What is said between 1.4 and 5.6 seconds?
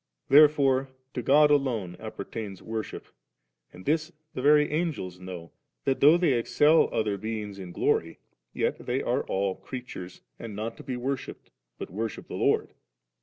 alone appertains worship, and this the very Angels know,